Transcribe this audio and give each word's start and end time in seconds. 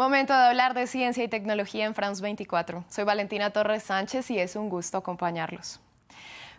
Momento 0.00 0.32
de 0.32 0.46
hablar 0.46 0.72
de 0.72 0.86
ciencia 0.86 1.22
y 1.22 1.28
tecnología 1.28 1.84
en 1.84 1.94
France 1.94 2.22
24. 2.22 2.84
Soy 2.88 3.04
Valentina 3.04 3.50
Torres 3.50 3.82
Sánchez 3.82 4.30
y 4.30 4.38
es 4.38 4.56
un 4.56 4.70
gusto 4.70 4.96
acompañarlos. 4.96 5.78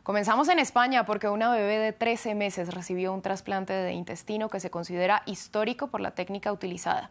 Comenzamos 0.04 0.48
en 0.48 0.60
España 0.60 1.06
porque 1.06 1.28
una 1.28 1.52
bebé 1.52 1.80
de 1.80 1.92
13 1.92 2.36
meses 2.36 2.72
recibió 2.72 3.12
un 3.12 3.24
trasplante 3.24 3.74
de 3.74 3.94
intestino 3.94 4.48
que 4.48 4.60
se 4.60 4.70
considera 4.70 5.24
histórico 5.26 5.88
por 5.88 6.02
la 6.02 6.12
técnica 6.12 6.52
utilizada. 6.52 7.10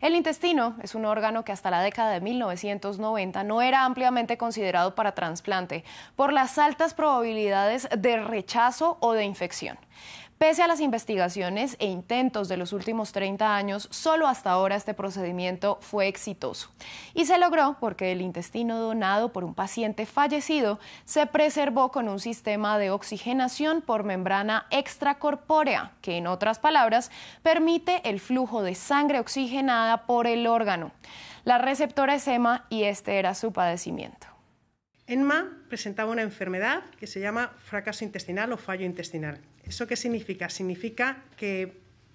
El 0.00 0.14
intestino 0.14 0.76
es 0.80 0.94
un 0.94 1.06
órgano 1.06 1.44
que 1.44 1.50
hasta 1.50 1.72
la 1.72 1.80
década 1.80 2.12
de 2.12 2.20
1990 2.20 3.42
no 3.42 3.60
era 3.60 3.84
ampliamente 3.84 4.38
considerado 4.38 4.94
para 4.94 5.16
trasplante 5.16 5.82
por 6.14 6.32
las 6.32 6.56
altas 6.56 6.94
probabilidades 6.94 7.88
de 7.98 8.16
rechazo 8.18 8.96
o 9.00 9.12
de 9.12 9.24
infección. 9.24 9.76
Pese 10.38 10.62
a 10.62 10.66
las 10.66 10.80
investigaciones 10.80 11.76
e 11.78 11.86
intentos 11.86 12.48
de 12.48 12.56
los 12.56 12.72
últimos 12.72 13.12
30 13.12 13.54
años, 13.54 13.88
solo 13.90 14.26
hasta 14.26 14.50
ahora 14.50 14.74
este 14.74 14.92
procedimiento 14.92 15.78
fue 15.80 16.08
exitoso. 16.08 16.70
Y 17.14 17.24
se 17.26 17.38
logró 17.38 17.76
porque 17.78 18.10
el 18.10 18.20
intestino 18.20 18.78
donado 18.78 19.32
por 19.32 19.44
un 19.44 19.54
paciente 19.54 20.06
fallecido 20.06 20.80
se 21.04 21.26
preservó 21.26 21.92
con 21.92 22.08
un 22.08 22.18
sistema 22.18 22.78
de 22.78 22.90
oxigenación 22.90 23.80
por 23.80 24.02
membrana 24.02 24.66
extracorpórea, 24.70 25.92
que 26.02 26.16
en 26.16 26.26
otras 26.26 26.58
palabras 26.58 27.12
permite 27.42 28.08
el 28.08 28.18
flujo 28.18 28.62
de 28.62 28.74
sangre 28.74 29.20
oxigenada 29.20 30.04
por 30.04 30.26
el 30.26 30.48
órgano. 30.48 30.90
La 31.44 31.58
receptora 31.58 32.16
es 32.16 32.26
EMA 32.26 32.66
y 32.70 32.84
este 32.84 33.18
era 33.18 33.34
su 33.34 33.52
padecimiento. 33.52 34.33
Enma 35.06 35.50
presentaba 35.68 36.10
una 36.10 36.22
enfermedad 36.22 36.82
que 36.98 37.06
se 37.06 37.20
llama 37.20 37.52
fracaso 37.58 38.04
intestinal 38.04 38.52
o 38.52 38.56
fallo 38.56 38.86
intestinal. 38.86 39.38
¿Eso 39.64 39.86
qué 39.86 39.96
significa? 39.96 40.48
Significa 40.48 41.22
que 41.36 41.72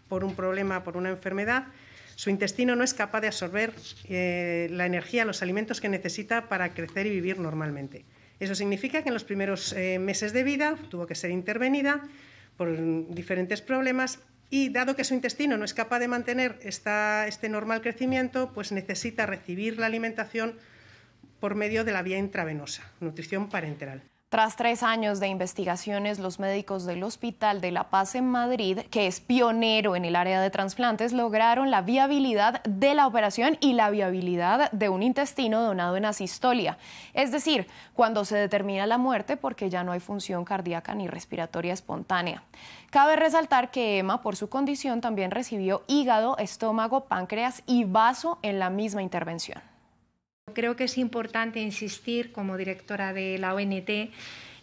por 0.08 0.24
un 0.24 0.36
problema, 0.36 0.84
por 0.84 0.98
una 0.98 1.10
enfermedad, 1.10 1.68
su 2.16 2.32
intestino 2.32 2.76
no 2.76 2.84
es 2.84 2.96
capaz 2.96 3.22
de 3.22 3.28
absorber 3.28 3.74
eh, 4.10 4.68
la 4.72 4.88
energía, 4.88 5.24
los 5.24 5.42
alimentos 5.44 5.80
que 5.80 5.88
necesita 5.88 6.50
para 6.50 6.74
crecer 6.74 7.06
y 7.06 7.12
vivir 7.12 7.40
normalmente. 7.40 8.06
Eso 8.40 8.56
significa 8.56 9.04
que 9.04 9.10
en 9.10 9.14
los 9.14 9.24
primeros 9.24 9.74
eh, 9.74 10.00
meses 10.00 10.34
de 10.34 10.44
vida 10.44 10.76
tuvo 10.90 11.06
que 11.06 11.16
ser 11.16 11.30
intervenida 11.30 12.02
por 12.58 12.76
diferentes 13.14 13.62
problemas 13.62 14.20
y 14.50 14.70
dado 14.70 14.96
que 14.96 15.04
su 15.04 15.14
intestino 15.14 15.58
no 15.58 15.66
es 15.66 15.76
capaz 15.76 16.00
de 16.00 16.08
mantener 16.08 16.60
este 16.64 17.50
normal 17.50 17.82
crecimiento, 17.82 18.52
pues 18.52 18.72
necesita 18.72 19.28
recibir 19.28 19.78
la 19.78 19.86
alimentación 19.86 20.56
por 21.40 21.56
medio 21.56 21.84
de 21.84 21.92
la 21.92 22.02
vía 22.02 22.18
intravenosa, 22.18 22.84
nutrición 23.00 23.50
parenteral. 23.50 24.02
Tras 24.30 24.56
tres 24.56 24.84
años 24.84 25.20
de 25.20 25.28
investigaciones, 25.28 26.20
los 26.20 26.38
médicos 26.38 26.86
del 26.86 27.02
Hospital 27.02 27.62
de 27.62 27.72
La 27.72 27.90
Paz 27.90 28.14
en 28.14 28.30
Madrid, 28.30 28.82
que 28.92 29.08
es 29.08 29.22
pionero 29.22 29.96
en 29.96 30.06
el 30.06 30.16
área 30.16 30.40
de 30.40 30.52
trasplantes, 30.52 31.14
lograron 31.14 31.72
la 31.72 31.82
viabilidad 31.82 32.62
de 32.64 32.94
la 32.94 33.08
operación 33.08 33.58
y 33.60 33.74
la 33.74 33.90
viabilidad 33.90 34.72
de 34.72 34.88
un 34.90 35.02
intestino 35.02 35.64
donado 35.64 35.98
en 35.98 36.06
asistolia, 36.06 36.78
es 37.16 37.32
decir, 37.32 37.66
cuando 37.96 38.24
se 38.24 38.38
determina 38.38 38.86
la 38.86 39.00
muerte 39.00 39.36
porque 39.36 39.72
ya 39.72 39.84
no 39.84 39.94
hay 39.94 40.00
función 40.00 40.46
cardíaca 40.46 40.94
ni 40.94 41.08
respiratoria 41.08 41.74
espontánea. 41.74 42.44
Cabe 42.92 43.16
resaltar 43.16 43.72
que 43.72 43.98
Emma, 43.98 44.22
por 44.22 44.36
su 44.36 44.48
condición, 44.48 45.02
también 45.02 45.32
recibió 45.32 45.82
hígado, 45.88 46.38
estómago, 46.38 47.06
páncreas 47.06 47.64
y 47.66 47.84
vaso 47.86 48.38
en 48.44 48.60
la 48.60 48.70
misma 48.70 49.02
intervención. 49.02 49.60
Creo 50.54 50.76
que 50.76 50.86
es 50.86 50.98
importante 50.98 51.60
insistir 51.60 52.32
como 52.32 52.58
directora 52.58 53.14
de 53.14 53.38
la 53.38 53.54
ONT 53.54 53.90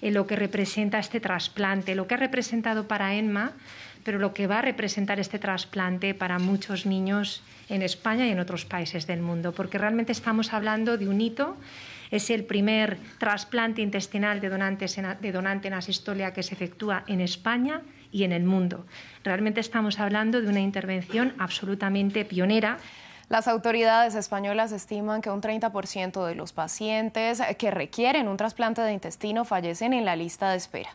en 0.02 0.14
lo 0.14 0.26
que 0.26 0.36
representa 0.36 0.98
este 0.98 1.20
trasplante, 1.20 1.94
lo 1.94 2.06
que 2.06 2.14
ha 2.14 2.18
representado 2.18 2.86
para 2.86 3.14
ENMA, 3.14 3.52
pero 4.04 4.18
lo 4.18 4.34
que 4.34 4.46
va 4.46 4.60
a 4.60 4.62
representar 4.62 5.18
este 5.18 5.38
trasplante 5.38 6.14
para 6.14 6.38
muchos 6.38 6.86
niños 6.86 7.42
en 7.68 7.82
España 7.82 8.26
y 8.26 8.30
en 8.30 8.38
otros 8.38 8.64
países 8.64 9.06
del 9.06 9.20
mundo, 9.20 9.52
porque 9.52 9.78
realmente 9.78 10.12
estamos 10.12 10.52
hablando 10.52 10.96
de 10.96 11.08
un 11.08 11.20
hito. 11.20 11.56
Es 12.12 12.30
el 12.30 12.44
primer 12.44 12.98
trasplante 13.18 13.82
intestinal 13.82 14.40
de, 14.40 14.48
de 14.48 15.32
donante 15.32 15.66
en 15.66 15.74
asistolia 15.74 16.32
que 16.32 16.44
se 16.44 16.54
efectúa 16.54 17.02
en 17.08 17.20
España 17.20 17.82
y 18.12 18.22
en 18.22 18.30
el 18.30 18.44
mundo. 18.44 18.86
Realmente 19.24 19.60
estamos 19.60 19.98
hablando 19.98 20.40
de 20.40 20.48
una 20.48 20.60
intervención 20.60 21.34
absolutamente 21.38 22.24
pionera. 22.24 22.78
Las 23.28 23.48
autoridades 23.48 24.14
españolas 24.14 24.70
estiman 24.70 25.20
que 25.20 25.30
un 25.30 25.42
30% 25.42 26.24
de 26.24 26.36
los 26.36 26.52
pacientes 26.52 27.42
que 27.58 27.72
requieren 27.72 28.28
un 28.28 28.36
trasplante 28.36 28.82
de 28.82 28.92
intestino 28.92 29.44
fallecen 29.44 29.92
en 29.94 30.04
la 30.04 30.14
lista 30.14 30.50
de 30.50 30.56
espera, 30.56 30.90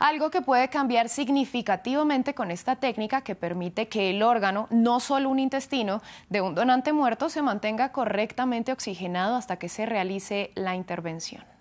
algo 0.00 0.30
que 0.30 0.42
puede 0.42 0.68
cambiar 0.68 1.08
significativamente 1.08 2.34
con 2.34 2.50
esta 2.50 2.74
técnica 2.74 3.20
que 3.20 3.36
permite 3.36 3.86
que 3.86 4.10
el 4.10 4.24
órgano, 4.24 4.66
no 4.70 4.98
solo 4.98 5.30
un 5.30 5.38
intestino, 5.38 6.02
de 6.28 6.40
un 6.40 6.56
donante 6.56 6.92
muerto 6.92 7.28
se 7.28 7.40
mantenga 7.40 7.92
correctamente 7.92 8.72
oxigenado 8.72 9.36
hasta 9.36 9.56
que 9.56 9.68
se 9.68 9.86
realice 9.86 10.50
la 10.56 10.74
intervención. 10.74 11.55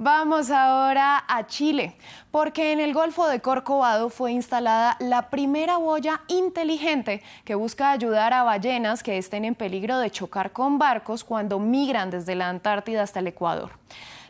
Vamos 0.00 0.52
ahora 0.52 1.24
a 1.26 1.48
Chile, 1.48 1.96
porque 2.30 2.70
en 2.70 2.78
el 2.78 2.94
Golfo 2.94 3.26
de 3.26 3.40
Corcovado 3.40 4.10
fue 4.10 4.30
instalada 4.30 4.96
la 5.00 5.28
primera 5.28 5.76
boya 5.76 6.20
inteligente 6.28 7.20
que 7.44 7.56
busca 7.56 7.90
ayudar 7.90 8.32
a 8.32 8.44
ballenas 8.44 9.02
que 9.02 9.18
estén 9.18 9.44
en 9.44 9.56
peligro 9.56 9.98
de 9.98 10.12
chocar 10.12 10.52
con 10.52 10.78
barcos 10.78 11.24
cuando 11.24 11.58
migran 11.58 12.10
desde 12.10 12.36
la 12.36 12.48
Antártida 12.48 13.02
hasta 13.02 13.18
el 13.18 13.26
Ecuador. 13.26 13.72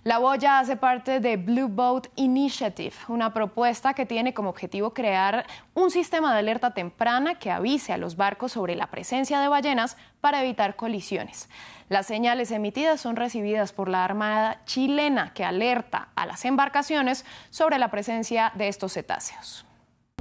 La 0.08 0.16
boya 0.16 0.58
hace 0.58 0.76
parte 0.76 1.20
de 1.20 1.36
Blue 1.36 1.68
Boat 1.68 2.06
Initiative, 2.16 2.94
una 3.08 3.34
propuesta 3.34 3.92
que 3.92 4.06
tiene 4.06 4.32
como 4.32 4.48
objetivo 4.48 4.94
crear 4.94 5.44
un 5.74 5.90
sistema 5.90 6.32
de 6.32 6.38
alerta 6.38 6.70
temprana 6.70 7.34
que 7.34 7.50
avise 7.50 7.92
a 7.92 7.98
los 7.98 8.16
barcos 8.16 8.52
sobre 8.52 8.74
la 8.74 8.86
presencia 8.86 9.38
de 9.38 9.48
ballenas 9.48 9.98
para 10.22 10.42
evitar 10.42 10.76
colisiones. 10.76 11.50
Las 11.90 12.06
señales 12.06 12.52
emitidas 12.52 13.02
son 13.02 13.16
recibidas 13.16 13.74
por 13.74 13.90
la 13.90 14.02
Armada 14.02 14.62
chilena 14.64 15.34
que 15.34 15.44
alerta 15.44 16.08
a 16.16 16.24
las 16.24 16.46
embarcaciones 16.46 17.26
sobre 17.50 17.78
la 17.78 17.90
presencia 17.90 18.50
de 18.54 18.68
estos 18.68 18.94
cetáceos 18.94 19.66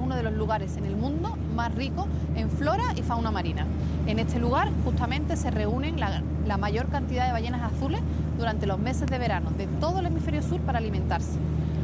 uno 0.07 0.15
de 0.15 0.23
los 0.23 0.33
lugares 0.33 0.77
en 0.77 0.85
el 0.85 0.95
mundo 0.95 1.35
más 1.55 1.73
rico 1.75 2.07
en 2.35 2.49
flora 2.49 2.93
y 2.95 3.01
fauna 3.01 3.31
marina. 3.31 3.65
En 4.05 4.19
este 4.19 4.39
lugar 4.39 4.69
justamente 4.85 5.35
se 5.35 5.51
reúnen 5.51 5.99
la, 5.99 6.57
mayor 6.57 6.87
cantidad 6.87 7.25
de 7.25 7.33
ballenas 7.33 7.73
azules 7.73 7.99
durante 8.37 8.65
los 8.65 8.79
meses 8.79 9.07
de 9.07 9.17
verano 9.17 9.51
de 9.51 9.67
todo 9.79 9.99
el 9.99 10.05
hemisferio 10.05 10.41
sur 10.41 10.59
para 10.61 10.77
alimentarse. 10.77 11.37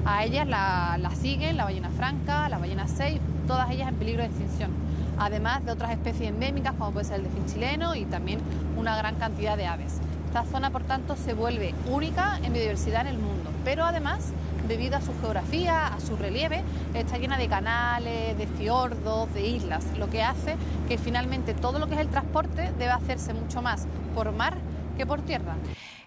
A 0.06 0.24
ellas 0.26 0.48
la, 0.48 1.10
siguen 1.20 1.58
la 1.58 1.64
ballena 1.66 1.90
franca, 1.90 2.50
la 2.50 2.58
ballena 2.58 2.88
6, 2.88 3.20
todas 3.48 3.72
ellas 3.72 3.88
en 3.90 3.96
peligro 3.96 4.22
de 4.22 4.28
extinción, 4.28 4.72
además 5.18 5.66
de 5.66 5.72
otras 5.72 5.92
especies 5.92 6.30
endémicas 6.30 6.74
como 6.74 6.92
puede 6.92 7.06
ser 7.06 7.18
el 7.18 7.24
delfín 7.24 7.46
chileno 7.46 7.96
y 7.96 8.06
también 8.06 8.40
una 8.78 8.98
gran 8.98 9.16
cantidad 9.16 9.56
de 9.56 9.66
aves. 9.66 10.00
Esta 10.28 10.44
zona, 10.46 10.72
por 10.72 10.84
tanto, 10.84 11.16
se 11.16 11.34
vuelve 11.34 11.76
única 11.90 12.40
en 12.44 12.54
biodiversidad 12.54 13.02
en 13.02 13.08
el 13.08 13.18
mundo, 13.18 13.52
pero 13.64 13.86
además 13.86 14.34
debido 14.68 14.98
a 14.98 15.02
su 15.02 15.12
geografía, 15.22 15.88
a 15.88 16.00
su 16.00 16.16
relieve, 16.16 16.64
está 16.94 17.18
llena 17.18 17.38
de 17.38 17.48
canales, 17.48 18.38
de 18.38 18.48
fiordos, 18.48 19.34
de 19.34 19.46
islas, 19.46 19.86
lo 19.98 20.10
que 20.10 20.24
hace 20.24 20.56
que 20.88 20.98
finalmente 20.98 21.54
todo 21.54 21.80
lo 21.80 21.88
que 21.88 21.96
es 21.96 22.02
el 22.02 22.08
transporte 22.08 22.72
debe 22.78 22.92
hacerse 22.92 23.34
mucho 23.34 23.62
más 23.62 23.86
por 24.16 24.32
mar 24.32 24.56
que 24.98 25.06
por 25.06 25.22
tierra. 25.22 25.56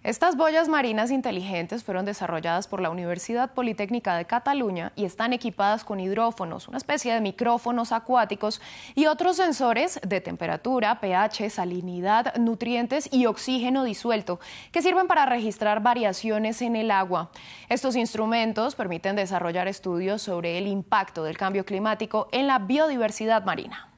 Estas 0.02 0.36
boyas 0.36 0.68
marinas 0.68 1.10
inteligentes 1.10 1.82
fueron 1.82 2.04
desarrolladas 2.04 2.68
por 2.68 2.80
la 2.80 2.90
Universidad 2.90 3.52
Politécnica 3.54 4.16
de 4.16 4.24
Cataluña 4.24 4.92
y 4.94 5.04
están 5.04 5.32
equipadas 5.32 5.82
con 5.82 5.98
hidrófonos, 5.98 6.68
una 6.68 6.78
especie 6.78 7.12
de 7.12 7.20
micrófonos 7.20 7.90
acuáticos 7.90 8.60
y 8.94 9.06
otros 9.06 9.36
sensores 9.36 9.98
de 10.06 10.20
temperatura, 10.20 11.00
pH, 11.00 11.50
salinidad, 11.50 12.36
nutrientes 12.36 13.08
y 13.12 13.26
oxígeno 13.26 13.82
disuelto 13.82 14.38
que 14.70 14.80
sirven 14.80 15.08
para 15.08 15.26
registrar 15.26 15.82
variaciones 15.82 16.62
en 16.62 16.76
el 16.76 16.92
agua. 16.92 17.30
Estos 17.68 17.96
instrumentos 17.96 18.76
permiten 18.76 19.16
desarrollar 19.16 19.66
estudios 19.66 20.22
sobre 20.22 20.56
el 20.58 20.68
impacto 20.68 21.24
del 21.24 21.36
cambio 21.36 21.64
climático 21.64 22.28
en 22.30 22.46
la 22.46 22.60
biodiversidad 22.60 23.44
marina. 23.44 23.88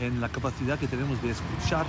En 0.00 0.20
la 0.20 0.28
capacidad 0.28 0.78
que 0.78 0.88
tenemos 0.88 1.22
de 1.22 1.30
escuchar 1.30 1.86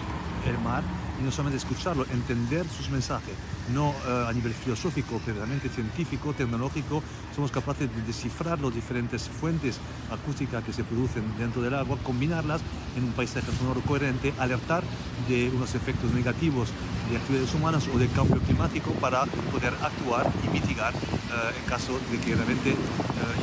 el 0.48 0.58
mar 0.60 0.84
y 1.20 1.24
no 1.24 1.32
solamente 1.32 1.58
escucharlo, 1.58 2.06
entender 2.12 2.66
sus 2.68 2.90
mensajes, 2.90 3.34
no 3.74 3.94
eh, 4.08 4.26
a 4.28 4.34
nivel 4.34 4.54
filosófico, 4.54 5.22
pero 5.26 5.38
realmente 5.38 5.70
científico, 5.70 6.34
tecnológico, 6.34 7.04
somos 7.36 7.52
capaces 7.52 7.94
de 7.94 8.02
descifrar 8.04 8.60
las 8.60 8.74
diferentes 8.74 9.28
fuentes 9.28 9.80
acústicas 10.12 10.64
que 10.64 10.74
se 10.74 10.84
producen 10.84 11.24
dentro 11.38 11.62
del 11.62 11.76
agua, 11.76 11.98
combinarlas 12.04 12.62
en 12.96 13.04
un 13.04 13.12
paisaje 13.12 13.52
sonoro 13.58 13.82
coherente, 13.82 14.34
alertar 14.40 14.84
de 15.28 15.50
unos 15.50 15.76
efectos 15.76 16.12
negativos 16.14 16.70
de 17.10 17.18
actividades 17.18 17.54
humanas 17.54 17.88
o 17.94 17.98
de 17.98 18.08
cambio 18.08 18.40
climático 18.42 18.92
para 18.94 19.26
poder 19.52 19.74
actuar 19.82 20.32
y 20.46 20.50
mitigar 20.50 20.94
eh, 20.94 21.60
en 21.60 21.70
caso 21.70 22.00
de 22.12 22.18
que 22.20 22.36
realmente 22.36 22.72
eh, 22.72 22.76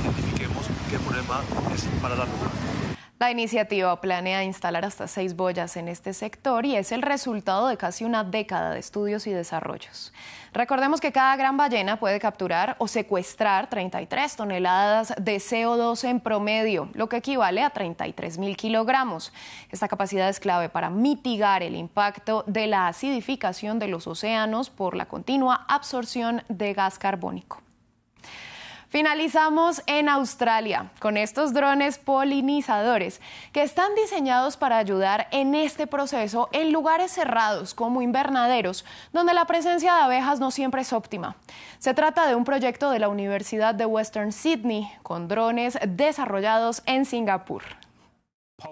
identifiquemos 0.01 0.67
qué 0.91 0.99
problema 0.99 1.41
es 1.75 1.85
para 2.01 2.17
la 2.17 2.25
plazo. 2.25 2.56
La 3.19 3.31
iniciativa 3.31 3.99
planea 3.99 4.45
instalar 4.45 4.85
hasta 4.85 5.09
seis 5.09 5.35
boyas 5.35 5.79
en 5.79 5.89
este 5.89 6.13
sector 6.13 6.67
y 6.67 6.77
es 6.77 6.93
el 6.93 7.01
resultado 7.01 7.67
de 7.67 7.79
casi 7.79 8.05
una 8.05 8.25
década 8.25 8.73
de 8.73 8.79
estudios 8.79 9.27
y 9.27 9.33
desarrollos. 9.33 10.13
Recordemos 10.53 11.01
que 11.01 11.13
cada 11.13 11.35
gran 11.37 11.57
ballena 11.57 11.99
puede 11.99 12.21
capturar 12.21 12.77
o 12.79 12.87
secuestrar 12.87 13.71
33 13.71 14.37
toneladas 14.37 15.15
de 15.19 15.37
CO2 15.37 16.05
en 16.05 16.21
promedio, 16.21 16.91
lo 16.93 17.09
que 17.09 17.17
equivale 17.17 17.63
a 17.63 17.71
33 17.71 18.37
mil 18.37 18.55
kilogramos. 18.55 19.33
Esta 19.71 19.89
capacidad 19.89 20.29
es 20.29 20.39
clave 20.39 20.69
para 20.69 20.91
mitigar 20.91 21.63
el 21.63 21.75
impacto 21.75 22.45
de 22.47 22.67
la 22.67 22.87
acidificación 22.87 23.79
de 23.79 23.89
los 23.89 24.07
océanos 24.07 24.69
por 24.69 24.95
la 24.95 25.07
continua 25.07 25.65
absorción 25.69 26.43
de 26.51 26.75
gas 26.75 26.99
carbónico. 26.99 27.66
Finalizamos 28.97 29.83
en 29.87 30.09
Australia 30.09 30.91
con 31.01 31.19
estos 31.19 31.53
drones 31.53 31.99
polinizadores 31.99 33.21
que 33.53 33.63
están 33.63 33.95
diseñados 33.95 34.57
para 34.57 34.79
ayudar 34.79 35.29
en 35.33 35.55
este 35.55 35.87
proceso 35.87 36.49
en 36.53 36.73
lugares 36.73 37.13
cerrados 37.13 37.75
como 37.75 38.01
invernaderos, 38.01 38.87
donde 39.13 39.35
la 39.35 39.45
presencia 39.45 39.95
de 39.95 40.01
abejas 40.01 40.41
no 40.41 40.51
siempre 40.51 40.81
es 40.81 40.95
óptima. 40.95 41.37
Se 41.79 41.93
trata 41.93 42.27
de 42.27 42.37
un 42.37 42.45
proyecto 42.45 42.91
de 42.91 42.99
la 42.99 43.11
Universidad 43.11 43.75
de 43.75 43.85
Western 43.85 44.33
Sydney 44.33 44.91
con 45.03 45.29
drones 45.29 45.79
desarrollados 45.87 46.83
en 46.87 47.05
Singapur. 47.05 47.65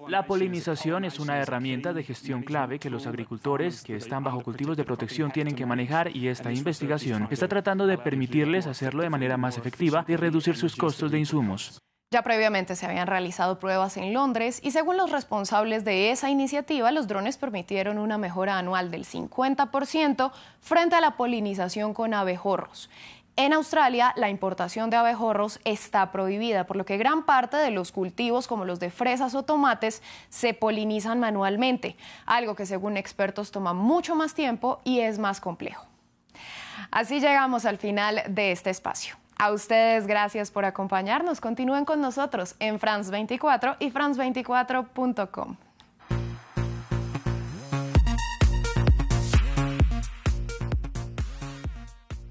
La 0.09 0.27
polinización 0.27 1.05
es 1.05 1.21
una 1.21 1.39
herramienta 1.39 1.93
de 1.93 2.03
gestión 2.03 2.43
clave 2.43 2.79
que 2.79 2.89
los 2.89 3.07
agricultores 3.07 3.83
que 3.83 3.97
están 3.97 4.25
bajo 4.25 4.43
cultivos 4.43 4.79
de 4.79 4.85
protección 4.85 5.31
tienen 5.31 5.55
que 5.55 5.67
manejar 5.67 6.17
y 6.17 6.29
esta 6.29 6.51
investigación 6.51 7.29
está 7.31 7.49
tratando 7.49 7.87
de 7.87 7.99
permitirles 7.99 8.67
hacerlo 8.67 9.03
de 9.03 9.11
manera 9.11 9.37
más 9.37 9.59
efectiva 9.59 10.07
y 10.09 10.17
reducir 10.17 10.57
sus 10.57 10.75
costos 10.75 11.11
de 11.11 11.19
insumos. 11.19 11.79
Ya 12.11 12.23
previamente 12.23 12.77
se 12.77 12.87
habían 12.87 13.09
realizado 13.09 13.59
pruebas 13.59 13.99
en 13.99 14.15
Londres 14.15 14.59
y 14.63 14.71
según 14.71 14.97
los 14.97 15.11
responsables 15.11 15.85
de 15.85 16.11
esa 16.11 16.31
iniciativa, 16.31 16.91
los 16.91 17.07
drones 17.07 17.37
permitieron 17.37 17.99
una 17.99 18.17
mejora 18.17 18.57
anual 18.57 18.91
del 18.91 19.05
50% 19.05 20.33
frente 20.61 20.97
a 20.97 21.03
la 21.03 21.17
polinización 21.19 21.93
con 21.93 22.15
abejorros. 22.15 22.89
En 23.37 23.53
Australia, 23.53 24.13
la 24.17 24.29
importación 24.29 24.91
de 24.91 24.97
abejorros 24.97 25.59
está 25.65 26.13
prohibida, 26.13 26.67
por 26.67 26.77
lo 26.77 26.85
que 26.85 26.97
gran 26.97 27.25
parte 27.25 27.57
de 27.57 27.73
los 27.73 27.91
cultivos, 27.91 28.47
como 28.47 28.65
los 28.65 28.79
de 28.79 28.91
fresas 28.91 29.35
o 29.35 29.43
tomates, 29.43 30.03
se 30.29 30.55
polinizan 30.55 31.19
manualmente, 31.19 31.97
algo 32.27 32.55
que 32.55 32.65
según 32.65 32.97
expertos 32.97 33.51
toma 33.51 33.73
mucho 33.73 34.15
más 34.15 34.35
tiempo 34.35 34.81
y 34.85 35.01
es 35.01 35.19
más 35.19 35.41
complejo. 35.41 35.85
Así 36.93 37.19
llegamos 37.19 37.65
al 37.65 37.79
final 37.79 38.23
de 38.29 38.53
este 38.53 38.71
espacio. 38.71 39.17
A 39.37 39.51
ustedes 39.51 40.07
gracias 40.07 40.53
por 40.53 40.65
acompañarnos. 40.65 41.41
Continúen 41.41 41.85
con 41.85 42.01
nosotros 42.01 42.55
en 42.61 42.79
France 42.79 43.11
24 43.11 43.77
y 43.81 43.91
france24.com. 43.91 45.57